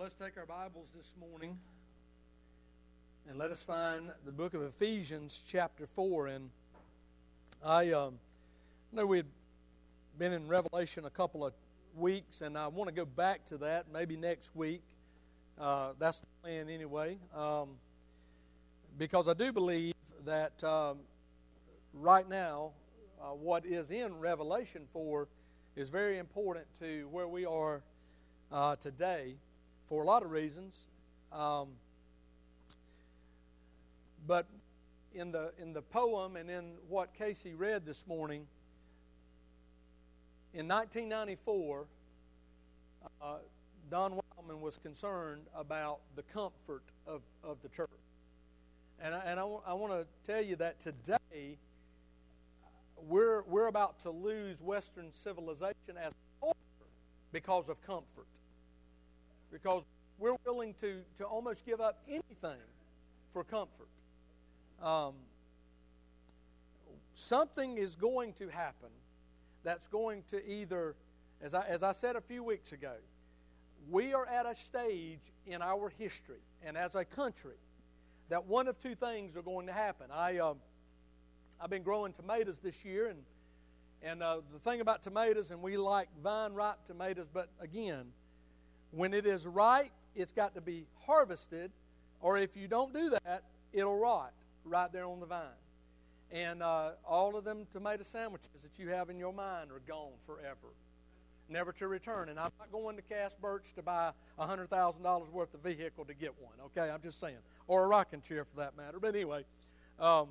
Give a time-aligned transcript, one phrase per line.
[0.00, 1.58] let's take our Bibles this morning
[3.28, 6.28] and let us find the book of Ephesians, chapter 4.
[6.28, 6.48] And
[7.62, 8.14] I um,
[8.94, 9.26] know we had
[10.18, 11.52] been in Revelation a couple of
[11.94, 14.80] weeks, and I want to go back to that maybe next week.
[15.60, 17.18] Uh, that's the plan anyway.
[17.36, 17.72] Um,
[18.96, 19.92] because I do believe
[20.24, 21.00] that um,
[21.92, 22.70] right now,
[23.20, 25.28] uh, what is in Revelation 4
[25.76, 27.82] is very important to where we are
[28.50, 29.34] uh, today
[29.90, 30.86] for a lot of reasons.
[31.32, 31.68] Um,
[34.26, 34.46] but
[35.12, 38.46] in the in the poem and in what Casey read this morning,
[40.54, 41.86] in 1994,
[43.20, 43.36] uh,
[43.90, 47.88] Don Wildmon was concerned about the comfort of, of the church.
[49.02, 51.56] And I, and I, w- I want to tell you that today
[53.08, 56.12] we're, we're about to lose Western civilization as
[57.32, 58.26] because of comfort
[59.50, 59.84] because
[60.18, 62.60] we're willing to, to almost give up anything
[63.32, 63.88] for comfort.
[64.82, 65.14] Um,
[67.14, 68.90] something is going to happen
[69.62, 70.94] that's going to either,
[71.42, 72.94] as I, as I said a few weeks ago,
[73.90, 77.56] we are at a stage in our history and as a country
[78.28, 80.06] that one of two things are going to happen.
[80.12, 80.54] I, uh,
[81.60, 83.18] I've been growing tomatoes this year, and,
[84.02, 88.06] and uh, the thing about tomatoes, and we like vine ripe tomatoes, but again,
[88.92, 91.70] when it is ripe, it's got to be harvested,
[92.20, 94.32] or if you don't do that, it'll rot
[94.64, 95.46] right there on the vine.
[96.32, 100.12] And uh, all of them tomato sandwiches that you have in your mind are gone
[100.26, 100.74] forever,
[101.48, 102.28] never to return.
[102.28, 106.32] And I'm not going to Cass Burch to buy $100,000 worth of vehicle to get
[106.40, 106.90] one, okay?
[106.90, 107.36] I'm just saying.
[107.66, 108.98] Or a rocking chair for that matter.
[109.00, 109.44] But anyway,
[109.98, 110.28] um,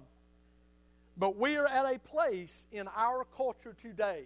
[1.18, 4.24] but we are at a place in our culture today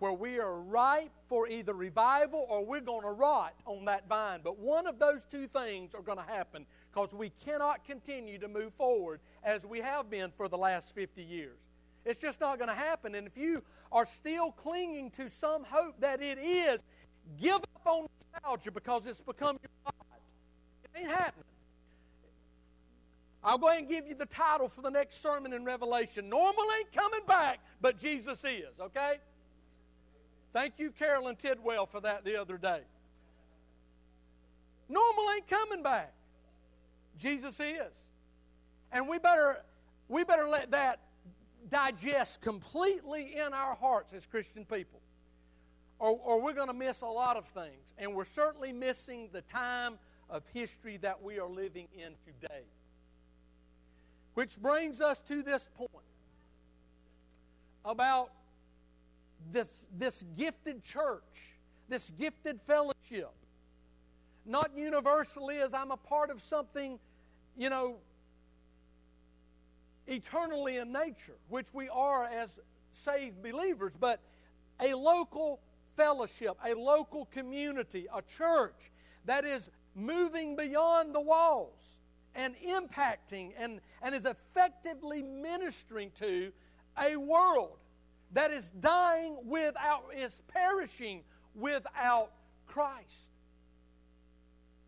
[0.00, 4.40] where we are ripe for either revival or we're going to rot on that vine.
[4.42, 8.48] But one of those two things are going to happen because we cannot continue to
[8.48, 11.58] move forward as we have been for the last 50 years.
[12.06, 13.14] It's just not going to happen.
[13.14, 16.80] And if you are still clinging to some hope that it is,
[17.38, 20.18] give up on nostalgia because it's become your God.
[20.84, 21.44] It ain't happening.
[23.44, 26.30] I'll go ahead and give you the title for the next sermon in Revelation.
[26.30, 29.18] Normal ain't coming back, but Jesus is, okay?
[30.52, 32.80] Thank you, Carolyn Tidwell, for that the other day.
[34.88, 36.12] Normal ain't coming back.
[37.18, 37.92] Jesus is.
[38.90, 39.62] And we better,
[40.08, 40.98] we better let that
[41.68, 45.00] digest completely in our hearts as Christian people.
[46.00, 47.94] Or, or we're going to miss a lot of things.
[47.98, 52.62] And we're certainly missing the time of history that we are living in today.
[54.34, 55.90] Which brings us to this point
[57.84, 58.30] about
[59.52, 61.56] this, this gifted church,
[61.88, 63.32] this gifted fellowship.
[64.46, 66.98] Not universally as I'm a part of something,
[67.56, 67.96] you know,
[70.06, 72.58] eternally in nature, which we are as
[72.92, 74.20] saved believers, but
[74.80, 75.60] a local
[75.96, 78.90] fellowship, a local community, a church
[79.26, 81.98] that is moving beyond the walls
[82.34, 86.52] and impacting and, and is effectively ministering to
[87.02, 87.79] a world
[88.32, 91.22] that is dying without, is perishing
[91.54, 92.30] without
[92.66, 93.30] Christ.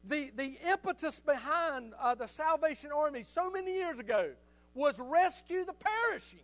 [0.05, 4.33] The, the impetus behind uh, the Salvation Army so many years ago
[4.75, 6.41] was rescue the perishing.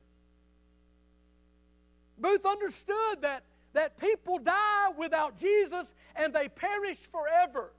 [2.18, 7.72] Booth understood that, that people die without Jesus and they perish forever.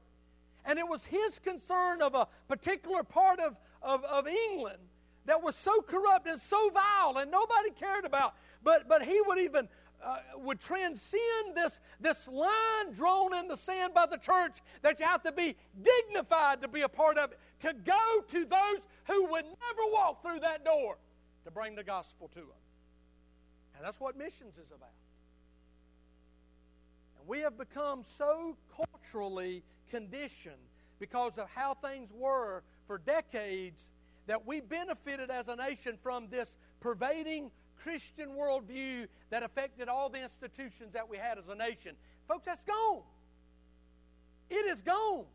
[0.66, 4.80] And it was his concern of a particular part of, of, of England
[5.26, 8.34] that was so corrupt and so vile and nobody cared about
[8.64, 9.68] but, but he would even
[10.04, 15.06] uh, would transcend this, this line drawn in the sand by the church that you
[15.06, 19.26] have to be dignified to be a part of it, to go to those who
[19.26, 20.98] would never walk through that door
[21.44, 22.48] to bring the gospel to them.
[23.76, 24.90] And that's what missions is about.
[27.20, 30.56] And we have become so culturally conditioned
[31.00, 33.92] because of how things were for decades
[34.28, 37.52] that we benefited as a nation from this pervading
[37.84, 41.96] Christian worldview that affected all the institutions that we had as a nation.
[42.28, 43.02] Folks, that's gone.
[44.50, 45.26] It is gone.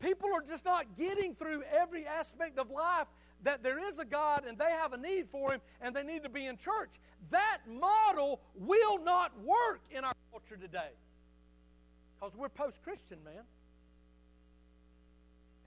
[0.00, 3.06] People are just not getting through every aspect of life
[3.42, 6.22] that there is a God and they have a need for Him and they need
[6.22, 6.98] to be in church.
[7.30, 10.90] That model will not work in our culture today
[12.18, 13.44] because we're post Christian, man.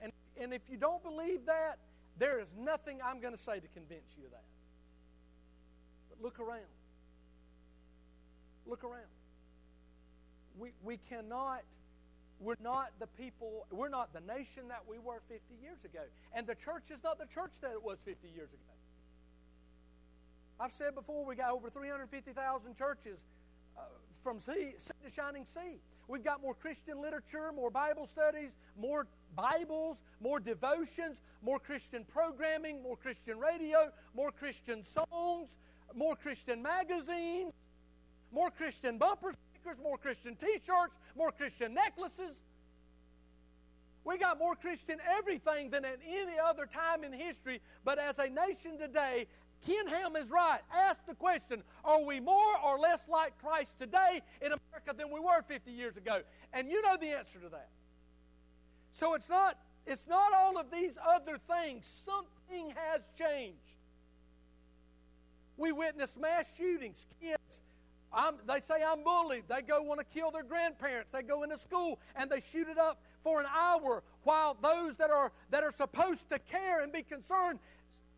[0.00, 1.78] And, and if you don't believe that,
[2.18, 4.44] there is nothing I'm going to say to convince you of that.
[6.14, 6.60] But look around.
[8.66, 9.10] Look around.
[10.58, 11.62] We, we cannot
[12.40, 16.00] we're not the people, we're not the nation that we were 50 years ago.
[16.34, 18.74] And the church is not the church that it was 50 years ago.
[20.60, 23.24] I've said before, we got over 350,000 churches
[23.76, 23.82] uh,
[24.22, 25.80] from sea, sea to shining sea.
[26.06, 32.82] We've got more Christian literature, more Bible studies, more Bibles, more devotions, more Christian programming,
[32.82, 35.56] more Christian radio, more Christian songs,
[35.94, 37.52] more Christian magazines,
[38.32, 42.40] more Christian bumper stickers, more Christian t shirts, more Christian necklaces.
[44.04, 47.60] We got more Christian everything than at any other time in history.
[47.84, 49.26] But as a nation today,
[49.66, 50.60] Ken Ham is right.
[50.74, 55.20] Ask the question Are we more or less like Christ today in America than we
[55.20, 56.20] were 50 years ago?
[56.52, 57.70] And you know the answer to that.
[58.92, 61.86] So it's not, it's not all of these other things.
[61.86, 63.58] Something has changed.
[65.56, 67.06] We witness mass shootings.
[67.20, 67.60] Kids,
[68.12, 69.44] I'm, they say I'm bullied.
[69.48, 71.10] They go want to kill their grandparents.
[71.12, 75.10] They go into school and they shoot it up for an hour while those that
[75.10, 77.58] are, that are supposed to care and be concerned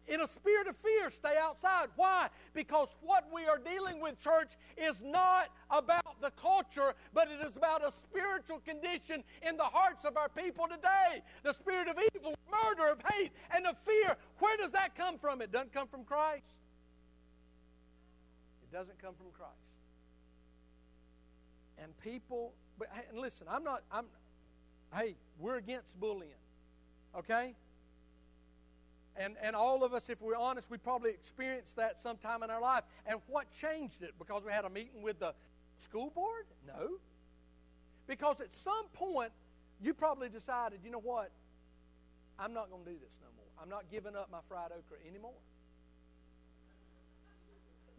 [0.08, 1.88] in a spirit of fear, stay outside.
[1.96, 2.28] Why?
[2.54, 7.56] Because what we are dealing with, church, is not about the culture, but it is
[7.56, 11.22] about a spiritual condition in the hearts of our people today.
[11.42, 14.16] The spirit of evil, murder, of hate, and of fear.
[14.38, 15.42] Where does that come from?
[15.42, 16.44] It doesn't come from Christ.
[18.70, 19.52] It doesn't come from Christ.
[21.78, 24.06] And people, but and listen, I'm not, I'm,
[24.94, 26.32] hey, we're against bullying,
[27.16, 27.54] okay?
[29.18, 32.60] And, and all of us, if we're honest, we probably experienced that sometime in our
[32.60, 32.84] life.
[33.06, 34.12] And what changed it?
[34.18, 35.32] Because we had a meeting with the
[35.78, 36.44] school board?
[36.66, 36.98] No.
[38.06, 39.32] Because at some point,
[39.82, 41.30] you probably decided, you know what?
[42.38, 43.62] I'm not going to do this no more.
[43.62, 45.32] I'm not giving up my fried okra anymore.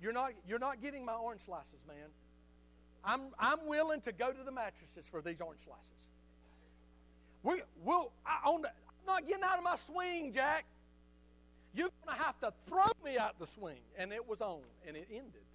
[0.02, 2.08] You're not, you're not getting my orange slices, man.
[3.04, 5.84] I'm, I'm willing to go to the mattresses for these orange slices.
[7.44, 10.66] We, will I, on the, I'm not getting out of my swing, Jack.
[11.74, 13.80] You're going to have to throw me out the swing.
[13.98, 15.46] And it was on, and it ended.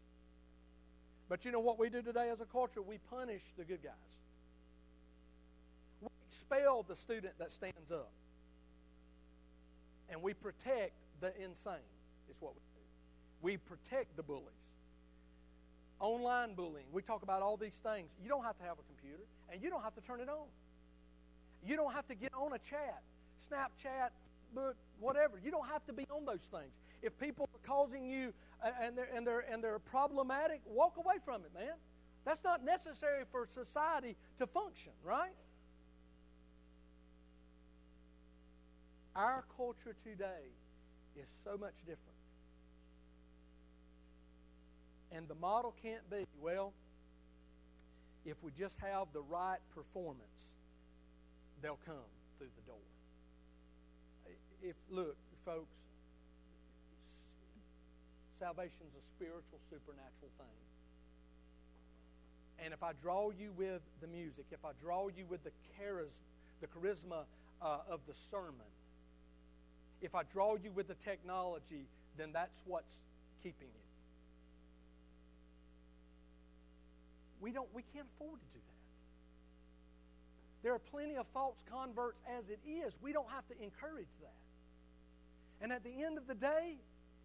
[1.29, 2.83] But you know what we do today as a culture?
[2.83, 3.93] We punish the good guys.
[6.01, 8.11] We expel the student that stands up.
[10.11, 11.75] And we protect the insane,
[12.31, 12.72] is what we do.
[13.43, 14.47] We protect the bullies.
[16.01, 18.11] Online bullying, we talk about all these things.
[18.23, 19.23] You don't have to have a computer,
[19.53, 20.47] and you don't have to turn it on.
[21.65, 23.03] You don't have to get on a chat,
[23.49, 24.11] Snapchat,
[24.53, 25.39] Facebook, whatever.
[25.43, 26.79] You don't have to be on those things.
[27.03, 31.17] If people are causing you uh, and they're, and they're, and they're problematic, walk away
[31.25, 31.75] from it, man.
[32.25, 35.33] That's not necessary for society to function, right?
[39.17, 40.53] Our culture today
[41.21, 42.22] is so much different.
[45.15, 46.73] And the model can't be, well,
[48.25, 50.53] if we just have the right performance,
[51.61, 52.79] they'll come through the door
[54.63, 55.77] if look, folks,
[58.39, 60.47] salvation is a spiritual, supernatural thing.
[62.65, 66.11] And if I draw you with the music, if I draw you with the charisma,
[66.61, 67.25] the charisma
[67.61, 68.71] uh, of the sermon,
[70.01, 71.87] if I draw you with the technology,
[72.17, 72.95] then that's what's
[73.43, 73.82] keeping you.
[77.43, 77.69] We don't.
[77.75, 78.83] We can't afford to do that.
[80.63, 82.97] There are plenty of false converts as it is.
[83.03, 84.35] We don't have to encourage that.
[85.61, 86.79] And at the end of the day,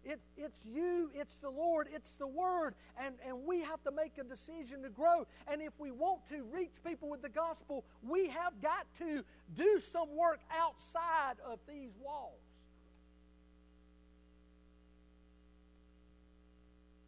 [0.04, 4.18] it, it's you, it's the Lord, it's the Word, and, and we have to make
[4.18, 5.26] a decision to grow.
[5.46, 9.24] And if we want to reach people with the gospel, we have got to
[9.56, 12.40] do some work outside of these walls.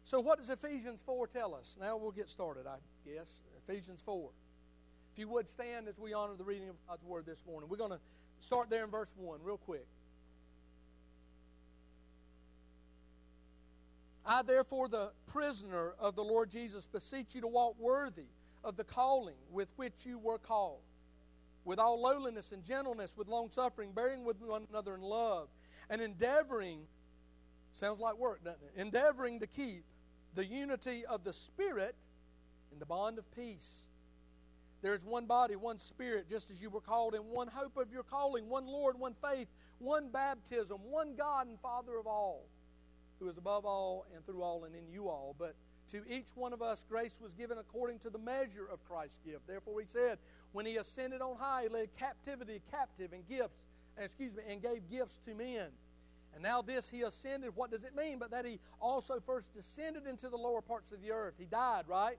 [0.03, 1.77] So, what does Ephesians 4 tell us?
[1.79, 3.27] Now we'll get started, I guess.
[3.67, 4.29] Ephesians 4.
[5.13, 7.77] If you would stand as we honor the reading of God's Word this morning, we're
[7.77, 7.99] going to
[8.39, 9.85] start there in verse 1 real quick.
[14.25, 18.27] I, therefore, the prisoner of the Lord Jesus, beseech you to walk worthy
[18.63, 20.81] of the calling with which you were called,
[21.65, 25.49] with all lowliness and gentleness, with long suffering, bearing with one another in love,
[25.89, 26.81] and endeavoring,
[27.73, 28.79] sounds like work, doesn't it?
[28.79, 29.83] Endeavoring to keep
[30.35, 31.95] the unity of the Spirit
[32.71, 33.85] in the bond of peace.
[34.81, 37.91] There is one body, one Spirit, just as you were called, in one hope of
[37.91, 39.47] your calling, one Lord, one faith,
[39.77, 42.47] one baptism, one God and Father of all
[43.19, 45.35] who is above all and through all and in you all.
[45.37, 45.55] But
[45.91, 49.47] to each one of us grace was given according to the measure of Christ's gift.
[49.47, 50.17] Therefore he said,
[50.51, 54.89] when he ascended on high, he led captivity captive and gifts, excuse me, and gave
[54.89, 55.67] gifts to men.
[56.33, 58.17] And now this he ascended, what does it mean?
[58.17, 61.35] But that he also first descended into the lower parts of the earth.
[61.37, 62.17] He died, right?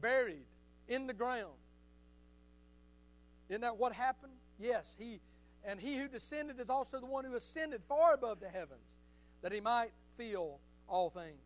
[0.00, 0.46] Buried
[0.88, 1.54] in the ground.
[3.48, 4.32] Isn't that what happened?
[4.58, 5.20] Yes, he
[5.64, 8.84] and he who descended is also the one who ascended far above the heavens,
[9.42, 11.40] that he might fill all things.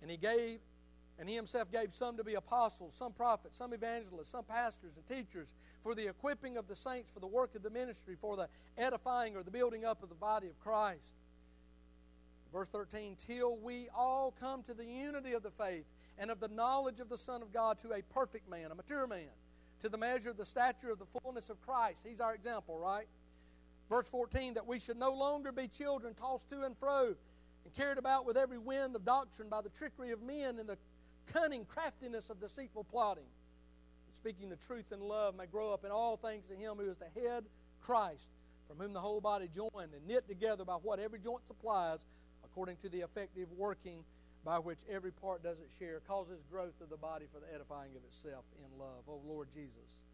[0.00, 0.60] And he gave,
[1.18, 5.06] and he himself gave some to be apostles, some prophets, some evangelists, some pastors and
[5.06, 8.48] teachers for the equipping of the saints, for the work of the ministry, for the
[8.78, 11.14] edifying or the building up of the body of Christ.
[12.52, 15.86] Verse 13, till we all come to the unity of the faith
[16.18, 19.06] and of the knowledge of the Son of God to a perfect man, a mature
[19.06, 19.28] man
[19.80, 22.06] to the measure of the stature of the fullness of Christ.
[22.08, 23.06] He's our example, right?
[23.90, 27.14] Verse 14, that we should no longer be children tossed to and fro
[27.64, 30.78] and carried about with every wind of doctrine by the trickery of men and the
[31.32, 33.26] cunning craftiness of deceitful plotting.
[34.16, 36.96] Speaking the truth in love may grow up in all things to him who is
[36.96, 37.44] the head,
[37.82, 38.30] Christ,
[38.66, 42.06] from whom the whole body joined and knit together by what every joint supplies,
[42.42, 44.02] according to the effective working
[44.44, 47.90] by which every part does its share, causes growth of the body for the edifying
[47.96, 49.02] of itself in love.
[49.08, 50.04] Oh, Lord Jesus,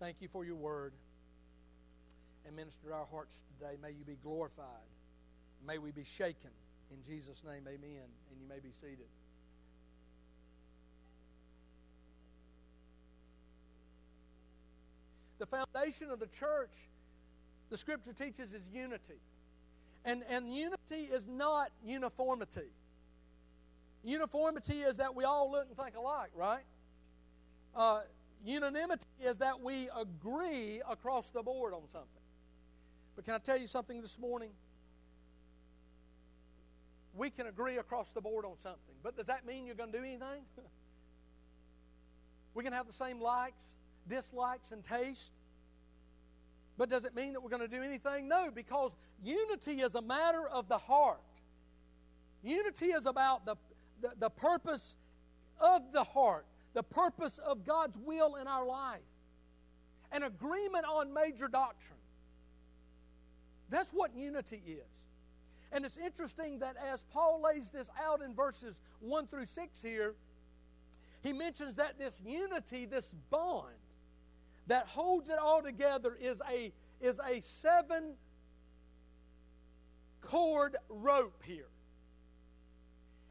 [0.00, 0.92] thank you for your word.
[2.46, 3.76] And minister to our hearts today.
[3.80, 4.66] May you be glorified.
[5.66, 6.50] May we be shaken.
[6.90, 8.08] In Jesus' name, amen.
[8.30, 9.06] And you may be seated.
[15.38, 16.72] The foundation of the church,
[17.68, 19.20] the scripture teaches, is unity.
[20.04, 22.72] And, and unity is not uniformity.
[24.04, 26.62] Uniformity is that we all look and think alike, right?
[27.76, 28.00] Uh,
[28.44, 32.08] unanimity is that we agree across the board on something.
[33.14, 34.50] But can I tell you something this morning?
[37.14, 39.98] We can agree across the board on something, but does that mean you're going to
[39.98, 40.42] do anything?
[42.54, 43.64] we can have the same likes,
[44.08, 45.32] dislikes, and taste.
[46.78, 48.26] But does it mean that we're going to do anything?
[48.26, 51.20] No, because unity is a matter of the heart.
[52.42, 53.56] Unity is about the
[54.00, 54.96] the, the purpose
[55.60, 59.00] of the heart, the purpose of God's will in our life,
[60.12, 61.98] an agreement on major doctrine.
[63.68, 65.00] That's what unity is.
[65.72, 70.14] And it's interesting that as Paul lays this out in verses 1 through 6 here,
[71.22, 73.74] he mentions that this unity, this bond
[74.66, 78.14] that holds it all together is a, is a seven
[80.22, 81.68] cord rope here.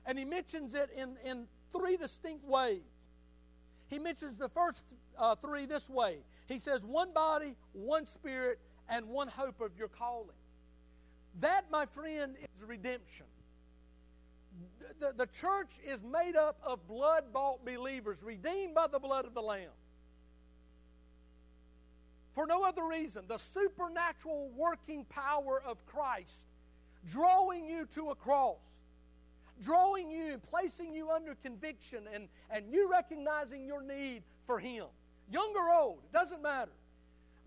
[0.09, 2.81] And he mentions it in, in three distinct ways.
[3.89, 4.83] He mentions the first
[5.15, 9.87] uh, three this way He says, one body, one spirit, and one hope of your
[9.87, 10.35] calling.
[11.41, 13.27] That, my friend, is redemption.
[14.79, 19.25] The, the, the church is made up of blood bought believers, redeemed by the blood
[19.25, 19.69] of the Lamb.
[22.33, 26.47] For no other reason, the supernatural working power of Christ
[27.05, 28.78] drawing you to a cross
[29.61, 34.85] drawing you placing you under conviction and, and you recognizing your need for Him.
[35.31, 36.71] Young or old, it doesn't matter.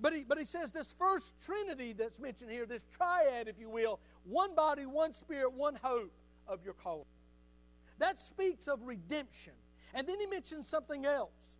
[0.00, 3.70] But he, but he says this first trinity that's mentioned here, this triad, if you
[3.70, 6.12] will, one body, one spirit, one hope
[6.48, 7.06] of your calling.
[7.98, 9.52] That speaks of redemption.
[9.94, 11.56] And then he mentions something else.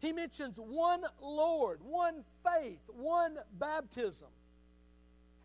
[0.00, 4.28] He mentions one Lord, one faith, one baptism.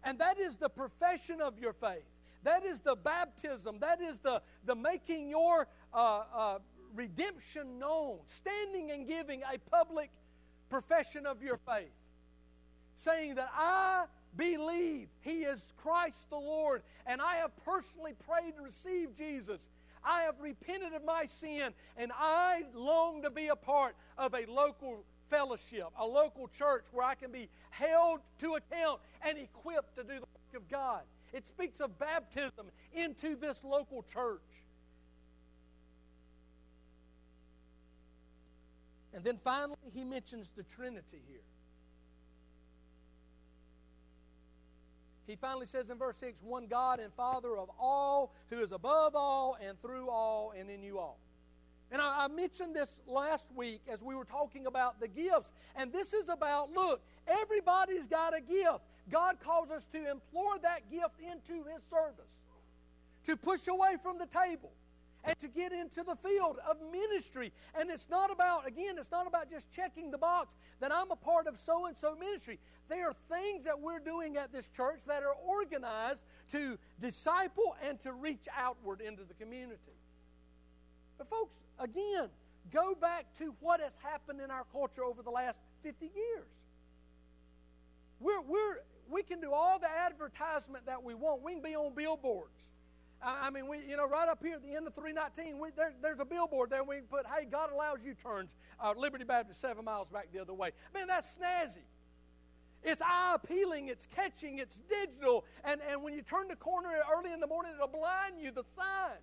[0.04, 2.04] And that is the profession of your faith.
[2.44, 3.80] That is the baptism.
[3.80, 6.60] That is the, the making your uh, uh,
[6.96, 10.10] redemption known, standing and giving a public
[10.70, 11.92] profession of your faith,
[12.96, 14.06] saying that I
[14.36, 19.70] believe He is Christ the Lord, and I have personally prayed and received Jesus.
[20.04, 24.46] I have repented of my sin, and I long to be a part of a
[24.50, 30.04] local fellowship, a local church where I can be held to account and equipped to
[30.04, 31.02] do the work of God.
[31.34, 34.42] It speaks of baptism into this local church.
[39.14, 41.42] And then finally, he mentions the Trinity here.
[45.30, 49.16] He finally says in verse 6 one God and Father of all, who is above
[49.16, 51.20] all and through all and in you all.
[51.92, 55.52] And I, mentioned this last week as we were talking about the gifts.
[55.76, 58.82] And this is about look, everybody's got a gift.
[59.10, 62.36] God calls us to implore that gift into His service,
[63.26, 64.72] to push away from the table,
[65.24, 67.52] and to get into the field of ministry.
[67.78, 71.16] And it's not about, again, it's not about just checking the box that I'm a
[71.16, 72.60] part of so and so ministry.
[72.88, 78.00] There are things that we're doing at this church that are organized to disciple and
[78.02, 79.80] to reach outward into the community.
[81.18, 82.30] But, folks, again,
[82.72, 86.48] go back to what has happened in our culture over the last 50 years.
[88.20, 88.78] We're, we're,
[89.12, 91.42] we can do all the advertisement that we want.
[91.42, 92.60] We can be on billboards
[93.22, 95.94] I, mean, we, you know, right up here at the end of 319, we, there,
[96.02, 96.84] there's a billboard there.
[96.84, 98.56] We put, "Hey, God allows you turns.
[98.80, 101.84] Uh, Liberty Baptist, seven miles back the other way." Man, that's snazzy.
[102.82, 105.44] It's eye appealing, it's catching, it's digital.
[105.66, 108.64] And, and when you turn the corner early in the morning, it'll blind you, the
[108.74, 109.18] sign.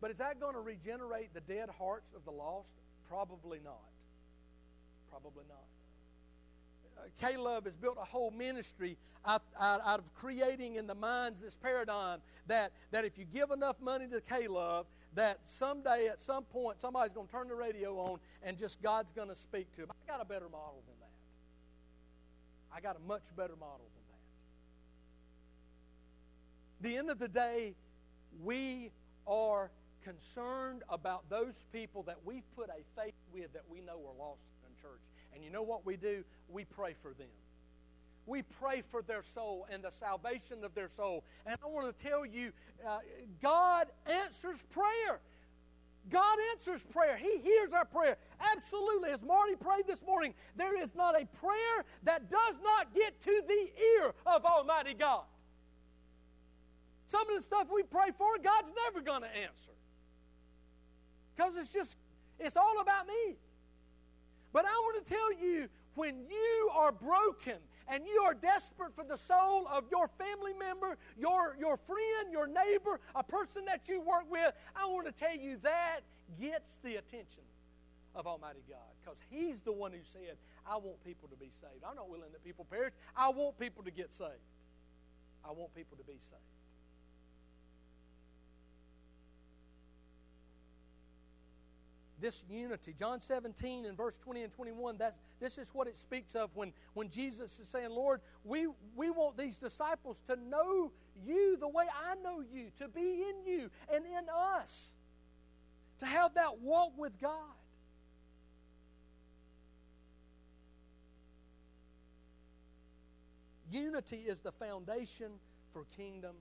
[0.00, 2.72] But is that going to regenerate the dead hearts of the lost?
[3.06, 3.84] Probably not.
[5.10, 5.73] Probably not.
[7.20, 8.96] K-Love has built a whole ministry
[9.26, 13.50] out, out, out, of creating in the minds this paradigm that, that if you give
[13.50, 17.96] enough money to K-Love, that someday at some point somebody's going to turn the radio
[17.98, 19.88] on and just God's going to speak to him.
[19.90, 21.10] I got a better model than that.
[22.76, 24.04] I got a much better model than
[26.82, 26.88] that.
[26.88, 27.74] The end of the day,
[28.42, 28.90] we
[29.26, 29.70] are
[30.02, 34.42] concerned about those people that we've put a faith with that we know are lost
[34.68, 35.00] in church.
[35.34, 36.24] And you know what we do?
[36.48, 37.28] We pray for them.
[38.26, 41.24] We pray for their soul and the salvation of their soul.
[41.44, 42.52] And I want to tell you,
[42.86, 42.98] uh,
[43.42, 45.20] God answers prayer.
[46.10, 47.16] God answers prayer.
[47.16, 48.16] He hears our prayer.
[48.52, 49.10] Absolutely.
[49.10, 53.42] As Marty prayed this morning, there is not a prayer that does not get to
[53.46, 55.24] the ear of Almighty God.
[57.06, 59.70] Some of the stuff we pray for, God's never going to answer.
[61.36, 61.96] Because it's just,
[62.38, 63.36] it's all about me.
[64.54, 67.56] But I want to tell you, when you are broken
[67.88, 72.46] and you are desperate for the soul of your family member, your, your friend, your
[72.46, 76.02] neighbor, a person that you work with, I want to tell you that
[76.40, 77.42] gets the attention
[78.14, 81.82] of Almighty God because He's the one who said, I want people to be saved.
[81.84, 82.94] I'm not willing that people perish.
[83.16, 84.30] I want people to get saved.
[85.44, 86.53] I want people to be saved.
[92.24, 92.94] This unity.
[92.98, 96.72] John 17 and verse 20 and 21, that's, this is what it speaks of when,
[96.94, 98.66] when Jesus is saying, Lord, we,
[98.96, 100.90] we want these disciples to know
[101.22, 104.92] you the way I know you, to be in you and in us,
[105.98, 107.30] to have that walk with God.
[113.70, 115.32] Unity is the foundation
[115.74, 116.36] for kingdom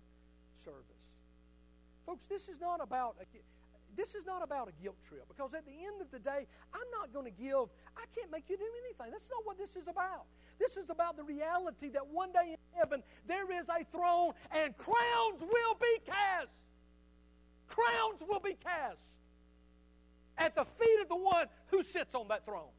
[0.54, 0.80] service.
[2.06, 3.17] Folks, this is not about
[3.96, 6.90] this is not about a guilt trip because at the end of the day, I'm
[7.00, 9.12] not going to give, I can't make you do anything.
[9.12, 10.26] That's not what this is about.
[10.60, 14.76] This is about the reality that one day in heaven there is a throne and
[14.78, 16.50] crowns will be cast.
[17.68, 18.98] Crowns will be cast
[20.38, 22.72] at the feet of the one who sits on that throne.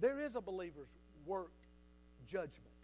[0.00, 1.50] There is a believer's work
[2.34, 2.74] judgment.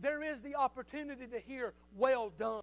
[0.00, 2.62] There is the opportunity to hear, well done.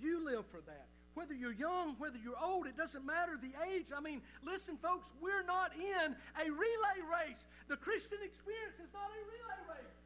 [0.00, 0.86] You live for that.
[1.14, 3.86] Whether you're young, whether you're old, it doesn't matter the age.
[3.96, 7.44] I mean, listen, folks, we're not in a relay race.
[7.66, 10.01] The Christian experience is not a relay race.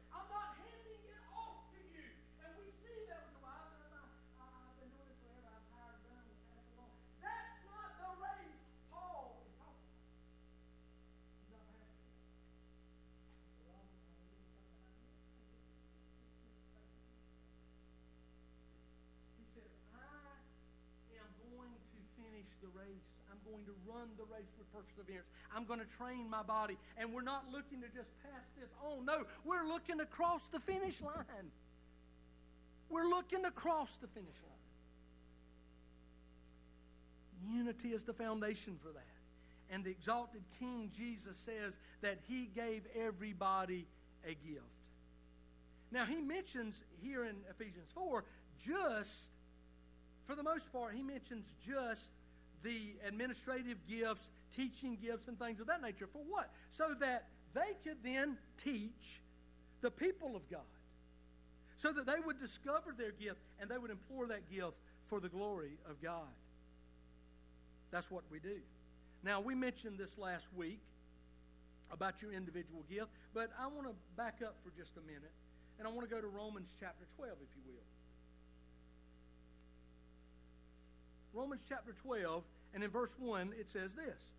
[23.49, 25.27] Going to run the race with perseverance.
[25.55, 26.77] I'm going to train my body.
[26.97, 29.05] And we're not looking to just pass this on.
[29.05, 31.51] No, we're looking to cross the finish line.
[32.89, 34.53] We're looking to cross the finish line.
[37.53, 39.03] Unity is the foundation for that.
[39.69, 43.85] And the exalted King Jesus says that he gave everybody
[44.25, 44.63] a gift.
[45.91, 48.23] Now, he mentions here in Ephesians 4
[48.59, 49.29] just,
[50.25, 52.11] for the most part, he mentions just
[52.63, 56.07] the administrative gifts, teaching gifts, and things of that nature.
[56.11, 56.49] For what?
[56.69, 59.21] So that they could then teach
[59.81, 60.61] the people of God.
[61.77, 64.73] So that they would discover their gift and they would implore that gift
[65.07, 66.27] for the glory of God.
[67.91, 68.57] That's what we do.
[69.23, 70.79] Now, we mentioned this last week
[71.91, 75.31] about your individual gift, but I want to back up for just a minute
[75.77, 77.85] and I want to go to Romans chapter 12, if you will.
[81.37, 82.41] Romans chapter 12,
[82.73, 84.33] and in verse 1, it says this.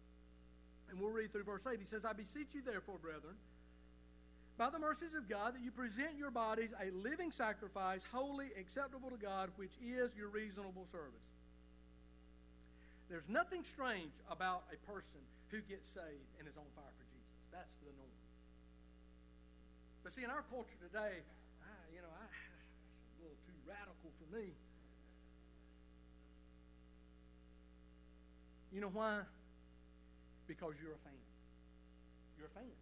[0.91, 1.79] And we'll read through verse 8.
[1.79, 3.39] He says, I beseech you, therefore, brethren,
[4.59, 9.11] by the mercies of God, that you present your bodies a living sacrifice, holy, acceptable
[9.11, 11.31] to God, which is your reasonable service.
[13.09, 15.23] There's nothing strange about a person
[15.55, 17.39] who gets saved and is on fire for Jesus.
[17.55, 18.19] That's the norm.
[20.03, 21.23] But see, in our culture today,
[21.63, 24.51] ah, you know, I, it's a little too radical for me.
[28.73, 29.25] You know why?
[30.47, 31.25] Because you're a fan.
[32.37, 32.77] You're a fan.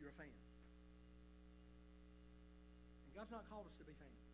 [0.00, 0.26] You're a fan.
[3.06, 4.26] And God's not called us to be fans.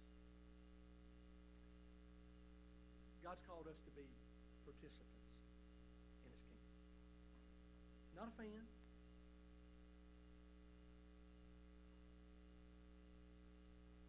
[3.23, 4.09] God's called us to be
[4.67, 5.31] participants
[6.27, 6.73] in His kingdom.
[8.19, 8.67] Not a fan.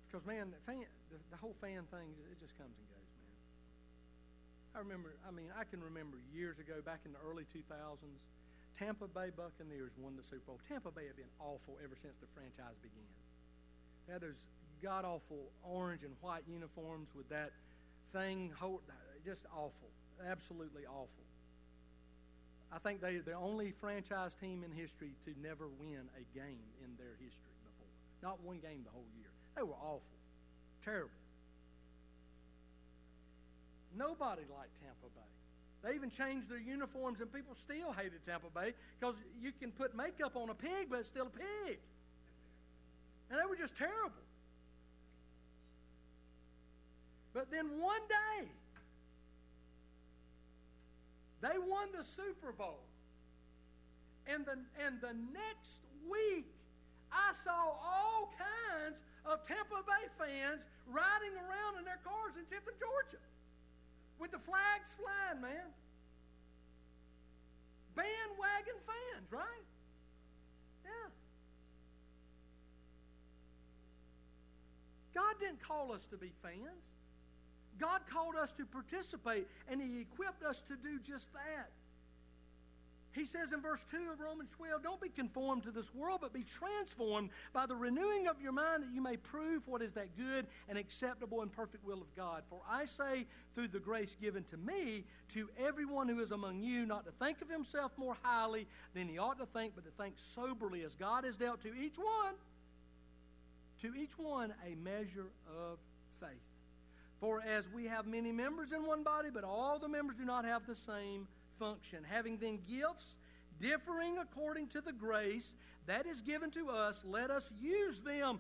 [0.10, 3.13] Because, man, the, fan, the, the whole fan thing, it just comes and goes.
[4.76, 8.02] I remember, I mean, I can remember years ago, back in the early 2000s,
[8.78, 10.60] Tampa Bay Buccaneers won the Super Bowl.
[10.68, 13.14] Tampa Bay had been awful ever since the franchise began.
[14.08, 14.50] They had those
[14.82, 17.52] god awful orange and white uniforms with that
[18.12, 18.52] thing,
[19.24, 19.94] just awful,
[20.26, 21.24] absolutely awful.
[22.74, 26.66] I think they are the only franchise team in history to never win a game
[26.82, 27.94] in their history before.
[28.24, 29.30] Not one game the whole year.
[29.56, 30.18] They were awful,
[30.84, 31.14] terrible.
[33.98, 35.22] Nobody liked Tampa Bay.
[35.84, 39.96] They even changed their uniforms, and people still hated Tampa Bay because you can put
[39.96, 41.80] makeup on a pig, but it's still a pig.
[43.30, 44.24] And they were just terrible.
[47.34, 48.48] But then one day,
[51.42, 52.80] they won the Super Bowl.
[54.28, 56.48] And the, and the next week,
[57.12, 62.80] I saw all kinds of Tampa Bay fans riding around in their cars in Tifton,
[62.80, 63.18] Georgia,
[64.24, 65.68] with the flags flying, man.
[67.94, 69.66] Bandwagon fans, right?
[70.86, 71.10] Yeah.
[75.14, 76.88] God didn't call us to be fans.
[77.78, 81.70] God called us to participate, and He equipped us to do just that.
[83.14, 86.34] He says in verse 2 of Romans 12, Don't be conformed to this world, but
[86.34, 90.18] be transformed by the renewing of your mind that you may prove what is that
[90.18, 92.42] good and acceptable and perfect will of God.
[92.50, 96.88] For I say, through the grace given to me, to everyone who is among you,
[96.88, 100.16] not to think of himself more highly than he ought to think, but to think
[100.18, 102.34] soberly as God has dealt to each one,
[103.82, 105.78] to each one a measure of
[106.20, 106.30] faith.
[107.20, 110.46] For as we have many members in one body, but all the members do not
[110.46, 111.28] have the same
[111.60, 113.18] function, having then gifts
[113.60, 118.40] differing according to the grace that is given to us, let us use them.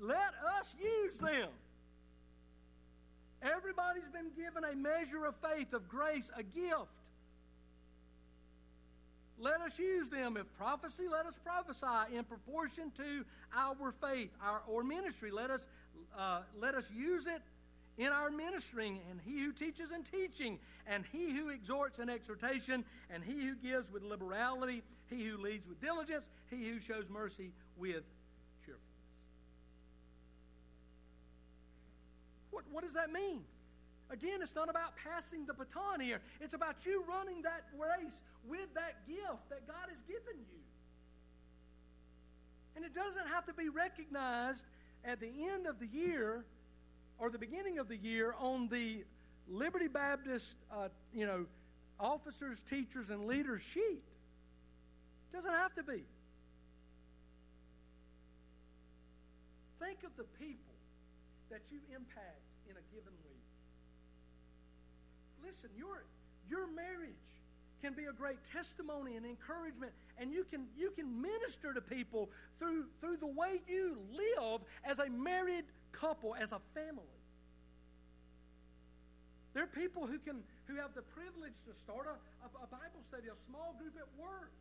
[0.00, 1.48] Let us use them.
[3.42, 6.90] Everybody's been given a measure of faith, of grace, a gift.
[9.38, 10.36] Let us use them.
[10.36, 13.24] If prophecy, let us prophesy in proportion to
[13.56, 15.30] our faith, our or ministry.
[15.30, 15.66] Let us
[16.18, 17.40] uh, let us use it
[17.98, 22.84] in our ministering, and he who teaches in teaching, and he who exhorts in exhortation,
[23.10, 27.52] and he who gives with liberality, he who leads with diligence, he who shows mercy
[27.76, 28.04] with
[28.64, 28.84] cheerfulness.
[32.50, 33.42] What, what does that mean?
[34.10, 36.20] Again, it's not about passing the baton here.
[36.40, 40.58] It's about you running that race with that gift that God has given you.
[42.74, 44.64] And it doesn't have to be recognized
[45.04, 46.44] at the end of the year
[47.20, 49.04] or the beginning of the year on the
[49.46, 51.44] Liberty Baptist, uh, you know,
[52.00, 54.02] officers, teachers, and leaders sheet.
[55.32, 56.02] Doesn't have to be.
[59.78, 60.74] Think of the people
[61.50, 63.44] that you impact in a given week.
[65.44, 66.04] Listen, your,
[66.48, 67.14] your marriage
[67.82, 72.28] can be a great testimony and encouragement and you can you can minister to people
[72.58, 77.04] through through the way you live as a married couple, as a family.
[79.52, 82.14] There are people who can who have the privilege to start a,
[82.46, 84.52] a, a Bible study, a small group at work.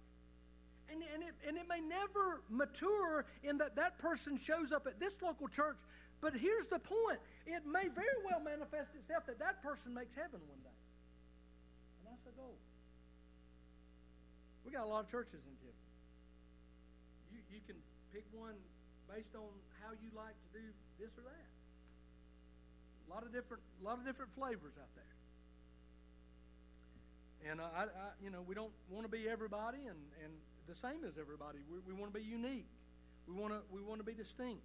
[0.90, 5.00] And, and, it, and it may never mature in that that person shows up at
[5.00, 5.78] this local church.
[6.20, 10.42] But here's the point it may very well manifest itself that that person makes heaven
[10.50, 10.80] one day.
[12.02, 12.58] And that's the goal.
[14.66, 15.90] We got a lot of churches in Tifton.
[17.34, 17.78] You, you can
[18.12, 18.58] pick one
[19.14, 19.50] based on
[19.82, 20.66] how you like to do
[21.00, 21.50] this or that.
[23.10, 25.04] A lot of different, a lot of different flavors out there.
[27.52, 27.88] And uh, I, I,
[28.24, 30.34] you know, we don't want to be everybody and, and
[30.68, 31.60] the same as everybody.
[31.72, 32.68] We, we want to be unique.
[33.28, 34.62] We want to, we want to be distinct.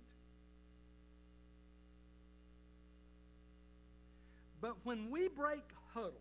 [4.61, 6.21] But when we break huddle,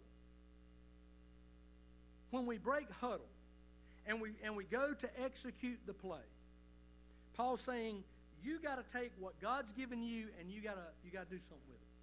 [2.32, 3.30] when we break huddle,
[4.06, 6.26] and we and we go to execute the play,
[7.36, 8.04] Paul's saying
[8.44, 11.32] you got to take what God's given you and you got to you got to
[11.32, 11.94] do something with it.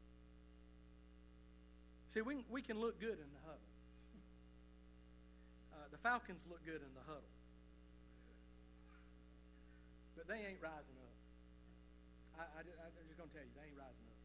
[2.14, 3.70] See, we, we can look good in the huddle.
[5.70, 7.31] Uh, the Falcons look good in the huddle.
[10.16, 11.14] But they ain't rising up.
[12.40, 14.18] I, I, I'm just to tell you, they ain't rising up.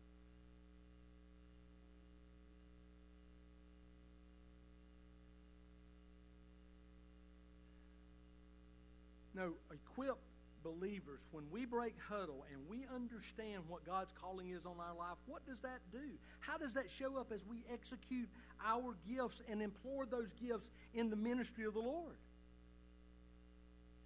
[9.36, 10.18] No, equip
[10.66, 15.18] believers, when we break huddle and we understand what God's calling is on our life,
[15.28, 16.18] what does that do?
[16.40, 18.28] How does that show up as we execute
[18.66, 22.18] our gifts and implore those gifts in the ministry of the Lord?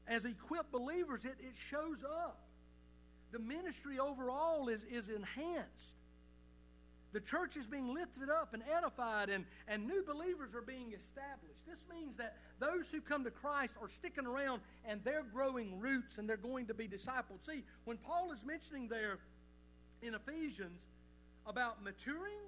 [0.06, 2.42] As equipped believers, it, it shows up.
[3.32, 5.96] The ministry overall is, is enhanced.
[7.12, 11.58] The church is being lifted up and edified, and, and new believers are being established.
[11.68, 16.20] This means that those who come to Christ are sticking around and they're growing roots
[16.20, 17.42] and they're going to be discipled.
[17.46, 19.18] See, when Paul is mentioning there
[20.04, 20.82] in Ephesians
[21.48, 22.46] about maturing,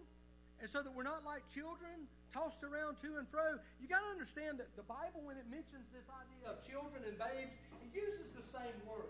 [0.61, 4.11] and so that we're not like children tossed around to and fro, you got to
[4.13, 7.49] understand that the Bible, when it mentions this idea of children and babes,
[7.81, 9.09] it uses the same word.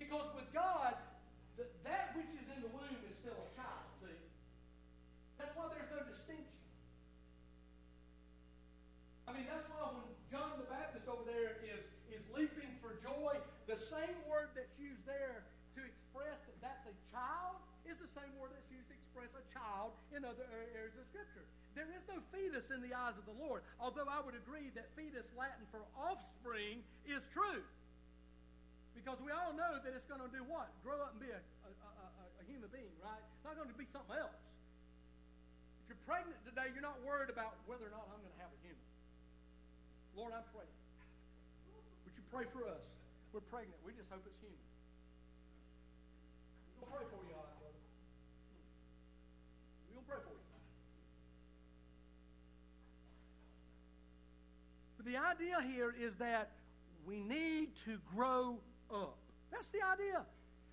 [0.00, 0.96] Because with God,
[1.60, 3.90] the, that which is in the womb is still a child.
[5.40, 6.60] That's why there's no distinction.
[9.24, 11.80] I mean, that's why when John the Baptist over there is,
[12.12, 15.42] is leaping for joy, the same word that's used there
[15.76, 17.56] to express that that's a child
[17.88, 20.44] is the same word that's used to express a child in other
[20.76, 21.42] areas of Scripture.
[21.74, 24.90] There is no fetus in the eyes of the Lord, although I would agree that
[24.98, 27.62] fetus, Latin for offspring, is true.
[28.92, 30.68] Because we all know that it's going to do what?
[30.84, 32.06] Grow up and be a, a, a,
[32.42, 33.22] a human being, right?
[33.38, 34.44] It's not going to be something else
[35.86, 38.52] If you're pregnant today, you're not worried about whether or not I'm going to have
[38.52, 38.86] a human.
[40.18, 40.76] Lord, I'm praying.
[42.04, 42.99] Would you pray for us?
[43.32, 43.76] We're pregnant.
[43.86, 44.58] We just hope it's human.
[46.80, 47.78] To pray for you, all right, brother.
[49.94, 50.40] To pray for you.
[54.96, 56.50] But the idea here is that
[57.06, 58.58] we need to grow
[58.92, 59.18] up.
[59.52, 60.24] That's the idea.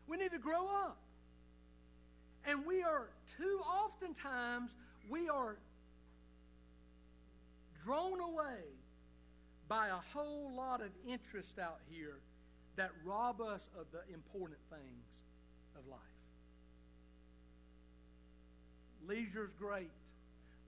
[0.07, 0.97] We need to grow up.
[2.45, 4.75] And we are too oftentimes
[5.09, 5.57] we are
[7.83, 8.63] drawn away
[9.67, 12.19] by a whole lot of interest out here
[12.77, 15.05] that rob us of the important things
[15.77, 15.99] of life.
[19.07, 19.91] Leisure's great,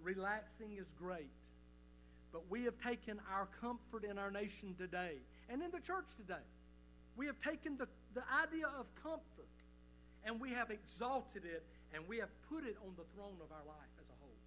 [0.04, 1.32] relaxing is great,
[2.32, 5.16] but we have taken our comfort in our nation today
[5.50, 6.46] and in the church today.
[7.16, 9.50] We have taken the, the idea of comfort
[10.24, 13.66] and we have exalted it and we have put it on the throne of our
[13.66, 13.92] life.
[13.98, 14.40] As a whole.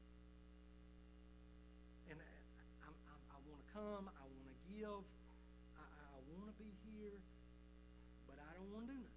[2.11, 4.05] And uh, I, I, I want to come.
[4.07, 5.03] I want to give.
[5.75, 7.19] I, I want to be here,
[8.31, 9.11] but I don't want to do nothing.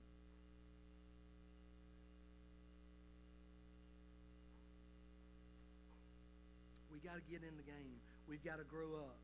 [6.89, 8.01] We got to get in the game.
[8.25, 9.21] We've got to grow up.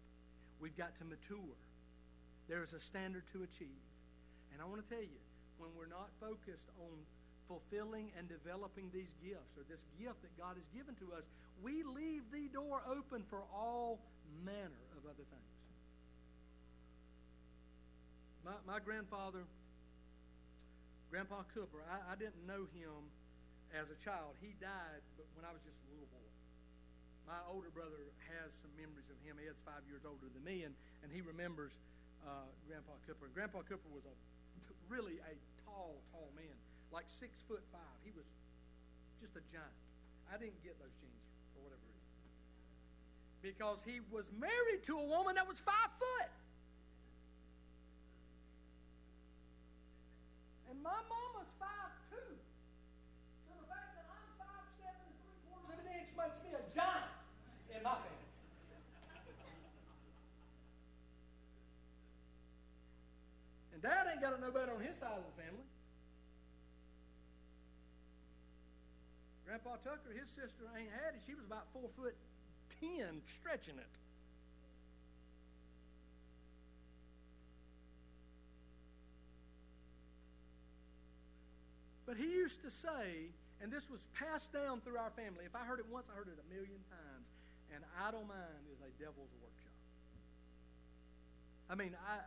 [0.62, 1.58] We've got to mature.
[2.46, 3.82] There is a standard to achieve.
[4.54, 5.22] And I want to tell you,
[5.58, 6.94] when we're not focused on
[7.50, 11.26] fulfilling and developing these gifts or this gift that God has given to us,
[11.66, 13.98] we leave the door open for all
[14.46, 15.52] manner of other things.
[18.46, 19.46] My, my grandfather,
[21.10, 23.10] Grandpa Cooper, I, I didn't know him
[23.74, 24.38] as a child.
[24.42, 25.02] He died
[25.36, 26.31] when I was just a little boy.
[27.30, 29.40] My older brother has some memories of him.
[29.40, 31.80] Ed's five years older than me, and, and he remembers
[32.28, 33.26] uh, Grandpa Cooper.
[33.26, 34.16] And Grandpa Cooper was a
[34.92, 36.52] really a tall, tall man,
[36.92, 37.98] like six foot five.
[38.04, 38.28] He was
[39.24, 39.80] just a giant.
[40.28, 42.12] I didn't get those genes for whatever reason
[43.42, 46.30] because he was married to a woman that was five foot.
[50.70, 52.32] And my mama's five two.
[53.48, 56.52] So the fact that I'm five seven and three quarters of an inch makes me
[56.56, 57.12] a giant
[57.76, 58.22] in my family.
[63.82, 65.66] And dad ain't got it no better on his side of the family.
[69.46, 71.22] Grandpa Tucker, his sister ain't had it.
[71.26, 72.16] She was about four foot
[72.80, 73.90] 10 stretching it.
[82.06, 85.46] But he used to say, and this was passed down through our family.
[85.46, 87.26] If I heard it once, I heard it a million times.
[87.74, 89.72] An idle mind is a devil's workshop.
[91.70, 92.20] I mean, I,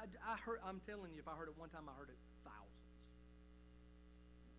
[0.00, 2.16] I, I heard, I'm telling you, if I heard it one time, I heard it
[2.40, 2.88] thousands.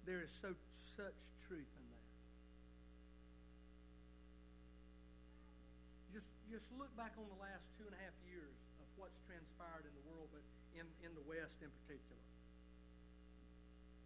[0.05, 1.17] There is so such
[1.49, 2.01] truth in that.
[6.13, 9.87] just just look back on the last two and a half years of what's transpired
[9.87, 10.43] in the world, but
[10.77, 12.21] in, in the West in particular.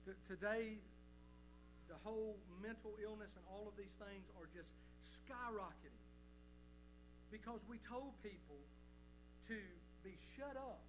[0.07, 0.79] T- today,
[1.89, 4.71] the whole mental illness and all of these things are just
[5.03, 6.05] skyrocketing
[7.33, 8.61] because we told people
[9.49, 9.57] to
[10.05, 10.79] be shut up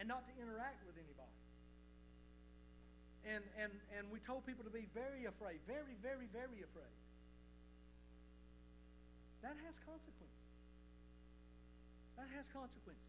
[0.00, 1.36] and not to interact with anybody.
[3.28, 6.96] and, and, and we told people to be very afraid, very, very, very afraid.
[9.44, 10.48] That has consequences.
[12.16, 13.04] That has consequences.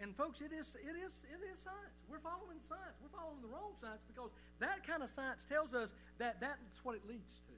[0.00, 2.00] And folks, it is, it is, it is science.
[2.08, 2.96] We're following science.
[3.02, 6.94] We're following the wrong science because that kind of science tells us that that's what
[6.94, 7.56] it leads to.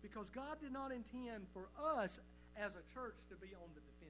[0.00, 2.18] Because God did not intend for us
[2.56, 4.01] as a church to be on the defensive,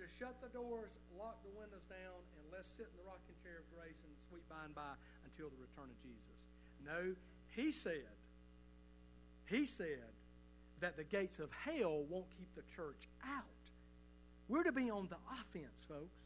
[0.00, 3.60] to shut the doors, lock the windows down, and let's sit in the rocking chair
[3.60, 4.96] of grace and sweet by and by
[5.28, 6.40] until the return of Jesus.
[6.80, 7.12] No,
[7.52, 8.08] He said,
[9.44, 10.08] He said
[10.80, 13.44] that the gates of hell won't keep the church out.
[14.48, 16.16] We're to be on the offense, folks.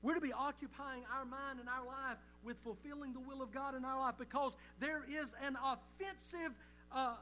[0.00, 3.76] We're to be occupying our mind and our life with fulfilling the will of God
[3.76, 6.56] in our life because there is an offensive
[6.90, 7.14] uh,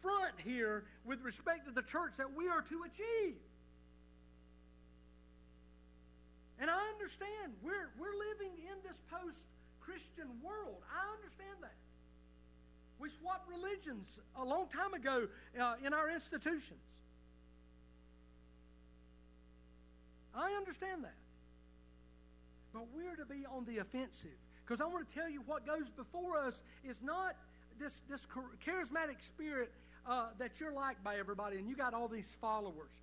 [0.00, 3.36] front here with respect to the church that we are to achieve.
[6.64, 9.48] And I understand we're, we're living in this post
[9.80, 10.78] Christian world.
[10.90, 11.74] I understand that.
[12.98, 15.28] We swapped religions a long time ago
[15.60, 16.80] uh, in our institutions.
[20.34, 21.16] I understand that.
[22.72, 24.30] But we're to be on the offensive.
[24.64, 27.36] Because I want to tell you what goes before us is not
[27.78, 28.26] this, this
[28.66, 29.70] charismatic spirit
[30.08, 33.02] uh, that you're liked by everybody and you got all these followers.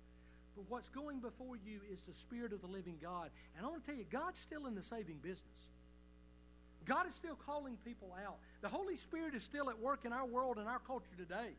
[0.56, 3.30] But what's going before you is the Spirit of the living God.
[3.56, 5.70] And I want to tell you, God's still in the saving business.
[6.84, 8.36] God is still calling people out.
[8.60, 11.54] The Holy Spirit is still at work in our world and our culture today.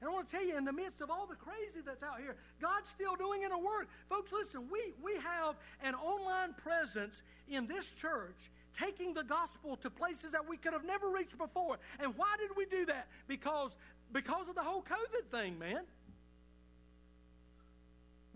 [0.00, 2.20] And I want to tell you, in the midst of all the crazy that's out
[2.20, 3.88] here, God's still doing in a work.
[4.08, 9.90] Folks, listen, we, we have an online presence in this church taking the gospel to
[9.90, 11.78] places that we could have never reached before.
[11.98, 13.08] And why did we do that?
[13.26, 13.76] Because,
[14.12, 15.80] because of the whole COVID thing, man.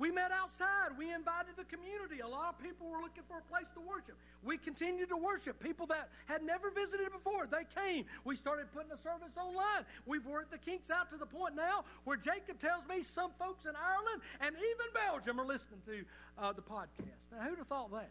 [0.03, 0.99] We met outside.
[0.99, 2.19] We invited the community.
[2.25, 4.17] A lot of people were looking for a place to worship.
[4.43, 5.63] We continued to worship.
[5.63, 8.07] People that had never visited before, they came.
[8.25, 9.87] We started putting a service online.
[10.05, 13.65] We've worked the kinks out to the point now where Jacob tells me some folks
[13.65, 16.05] in Ireland and even Belgium are listening to
[16.37, 17.23] uh, the podcast.
[17.31, 18.11] Now, who'd have thought that?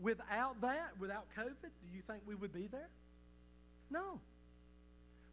[0.00, 2.88] Without that, without COVID, do you think we would be there?
[3.90, 4.20] No.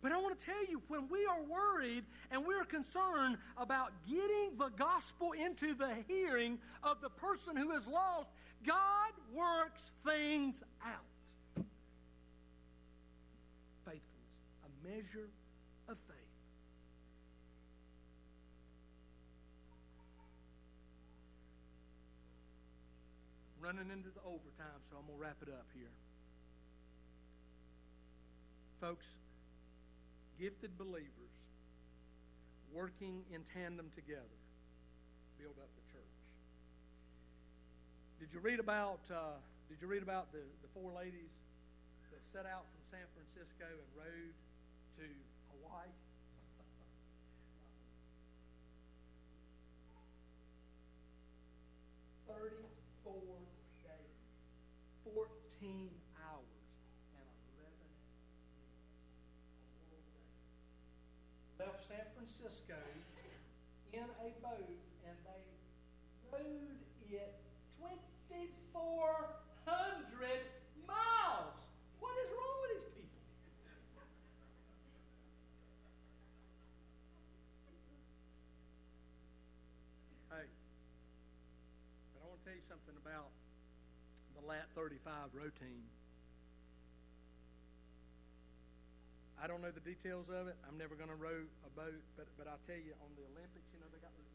[0.05, 4.55] But I want to tell you, when we are worried and we're concerned about getting
[4.55, 8.29] the gospel into the hearing of the person who is lost,
[8.67, 11.65] God works things out.
[13.83, 14.03] Faithfulness,
[14.63, 15.31] a measure
[15.89, 16.15] of faith.
[23.59, 25.89] Running into the overtime, so I'm going to wrap it up here.
[28.79, 29.17] Folks,
[30.39, 31.33] gifted believers
[32.73, 34.39] working in tandem together
[35.39, 36.17] build up the church.
[38.19, 41.31] Did you read about uh, Did you read about the, the four ladies
[42.11, 44.35] that set out from San Francisco and rode
[44.99, 45.07] to
[45.51, 45.89] Hawaii?
[52.27, 53.39] Thirty-four
[53.87, 54.19] days,
[55.07, 55.94] fourteen
[62.45, 62.77] Francisco
[63.91, 65.41] in a boat and they
[66.29, 66.77] rowed
[67.09, 67.33] it
[67.81, 70.45] 2,400
[70.85, 71.57] miles.
[71.97, 73.17] What is wrong with these people?
[80.29, 80.45] Hey,
[82.13, 83.33] but I want to tell you something about
[84.37, 85.81] the LAT 35 row team.
[89.45, 90.57] I don't know the details of it.
[90.65, 93.69] I'm never going to row a boat, but but I'll tell you on the Olympics,
[93.69, 94.25] you know, they got those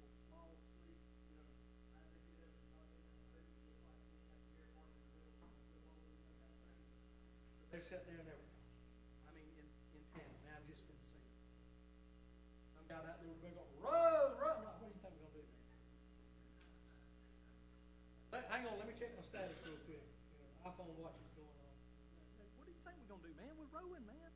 [7.75, 8.47] they're sitting there and they're,
[9.27, 9.67] I mean, in,
[9.99, 10.31] in ten.
[10.47, 11.27] Now just in sync.
[12.79, 14.63] Some guy out there we're going row, row.
[14.63, 15.67] What do you think we're going to do, man?
[18.31, 20.07] Let, hang on, let me check my status real quick.
[20.07, 21.75] You know, iPhone watch is going on.
[22.63, 23.51] What do you think we're going to do, man?
[23.59, 24.31] We're rowing, man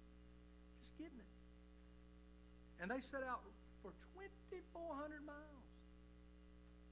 [0.99, 1.31] getting it.
[2.85, 3.41] And they set out
[3.81, 5.65] for 2,400 miles,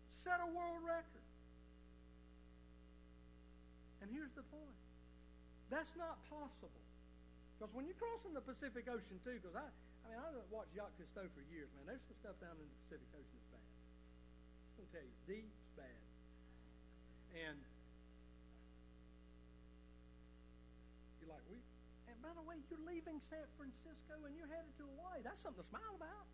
[0.08, 1.28] set a world record.
[4.00, 4.72] And here's the point
[5.68, 6.80] that's not possible.
[7.60, 10.96] Because when you're crossing the Pacific Ocean, too, because I, I mean, I've watched Jacques
[10.96, 11.84] Cousteau for years, man.
[11.84, 13.68] There's some stuff down in the Pacific Ocean that's bad.
[13.68, 16.00] I'm going to tell you, it's deep, it's bad.
[17.36, 17.60] And
[21.20, 21.60] you're like, we,
[22.22, 25.20] by the way, you're leaving San Francisco and you're headed to Hawaii.
[25.26, 26.26] That's something to smile about.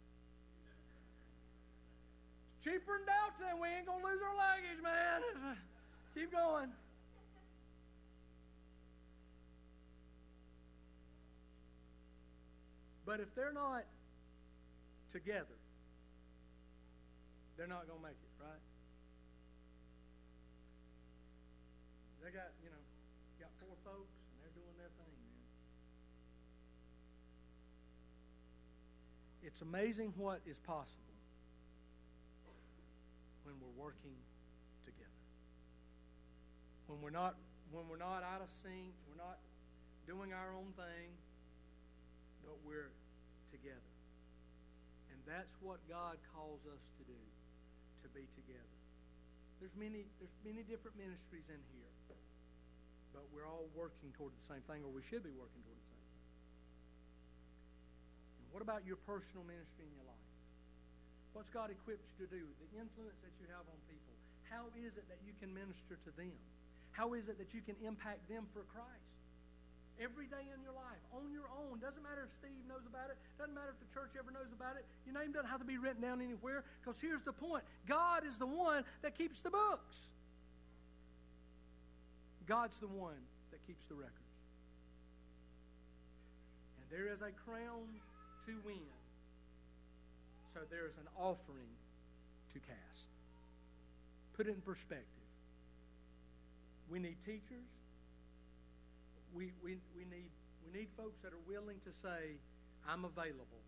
[2.53, 5.57] It's cheaper than Delta, and we ain't gonna lose our luggage, man.
[6.15, 6.71] Keep going.
[13.09, 13.89] But if they're not
[15.11, 15.57] together,
[17.57, 18.61] they're not going to make it, right?
[22.21, 22.85] They got, you know,
[23.41, 25.41] got four folks and they're doing their thing, man.
[29.49, 31.17] It's amazing what is possible
[33.49, 34.13] when we're working
[34.85, 35.25] together.
[36.85, 37.33] When we're not
[37.73, 39.41] when we're not out of sync, we're not
[40.05, 41.17] doing our own thing,
[42.45, 42.93] but we're
[43.49, 43.93] together.
[45.09, 47.23] And that's what God calls us to do,
[48.05, 48.77] to be together.
[49.65, 51.93] There's many, there's many different ministries in here,
[53.17, 55.88] but we're all working toward the same thing, or we should be working toward the
[55.88, 55.88] same thing.
[55.88, 55.88] And
[58.51, 60.29] what about your personal ministry in your life?
[61.37, 62.45] What's God equipped you to do?
[62.59, 64.15] The influence that you have on people.
[64.49, 66.35] How is it that you can minister to them?
[66.93, 69.19] How is it that you can impact them for Christ?
[69.99, 71.79] every day in your life on your own.
[71.79, 73.19] Doesn't matter if Steve knows about it.
[73.37, 74.87] Doesn't matter if the church ever knows about it.
[75.05, 78.39] Your name doesn't have to be written down anywhere because here's the point God is
[78.39, 79.99] the one that keeps the books,
[82.47, 83.21] God's the one
[83.51, 84.15] that keeps the records.
[86.79, 87.99] And there is a crown
[88.49, 88.91] to win,
[90.53, 91.71] so there is an offering
[92.53, 93.07] to cast.
[94.37, 95.05] Put it in perspective.
[96.91, 97.69] We need teachers
[99.35, 100.31] we, we, we, need,
[100.65, 102.39] we need folks that are willing to say,
[102.89, 103.63] I'm available.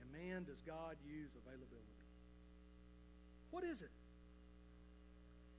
[0.00, 2.06] And man, does God use availability.
[3.50, 3.90] What is it?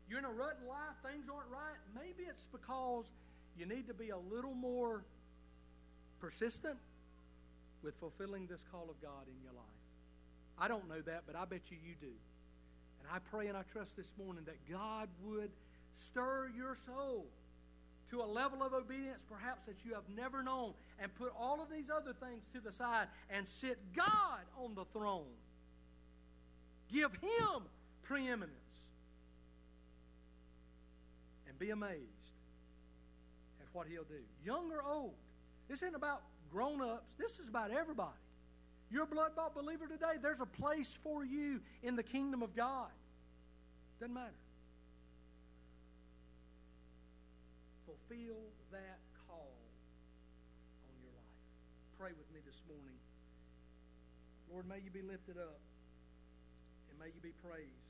[0.09, 1.79] You're in a rut in life, things aren't right.
[1.95, 3.11] Maybe it's because
[3.57, 5.03] you need to be a little more
[6.19, 6.77] persistent
[7.83, 9.65] with fulfilling this call of God in your life.
[10.57, 12.13] I don't know that, but I bet you you do.
[12.99, 15.49] And I pray and I trust this morning that God would
[15.95, 17.25] stir your soul
[18.11, 21.69] to a level of obedience perhaps that you have never known and put all of
[21.71, 25.31] these other things to the side and sit God on the throne.
[26.91, 27.63] Give Him
[28.03, 28.51] preeminence.
[31.47, 32.01] And be amazed
[33.61, 34.21] at what He'll do.
[34.45, 35.13] Young or old.
[35.69, 36.21] This isn't about
[36.51, 38.17] grown ups, this is about everybody.
[38.89, 42.55] You're a blood bought believer today, there's a place for you in the kingdom of
[42.55, 42.89] God.
[43.99, 44.31] Doesn't matter.
[48.11, 48.43] fulfill
[48.75, 49.55] that call
[50.87, 51.39] on your life.
[51.95, 52.99] Pray with me this morning.
[54.51, 55.59] Lord, may you be lifted up
[56.91, 57.87] and may you be praised.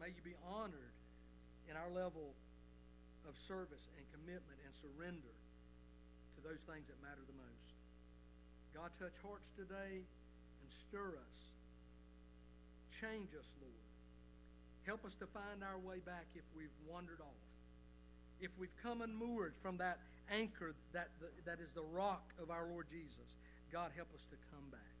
[0.00, 0.96] May you be honored
[1.68, 2.32] in our level
[3.28, 5.36] of service and commitment and surrender
[6.36, 7.63] to those things that matter the most.
[8.74, 11.38] God, touch hearts today and stir us.
[13.00, 13.86] Change us, Lord.
[14.84, 17.44] Help us to find our way back if we've wandered off
[18.40, 19.98] if we've come unmoored from that
[20.30, 21.08] anchor that,
[21.44, 23.36] that is the rock of our Lord Jesus,
[23.72, 24.94] God help us to come back.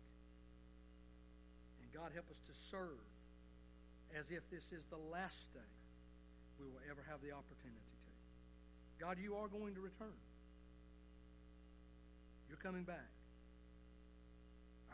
[1.82, 3.04] And God help us to serve
[4.16, 5.72] as if this is the last day
[6.60, 9.04] we will ever have the opportunity to.
[9.04, 10.16] God, you are going to return.
[12.48, 13.10] You're coming back.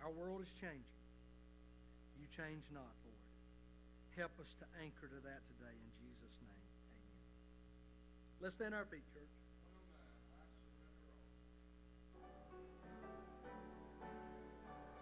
[0.04, 1.00] Our world is changing.
[2.20, 3.24] You change not, Lord.
[4.16, 6.66] Help us to anchor to that today in Jesus' name.
[8.40, 9.39] Let's stand our feet, church.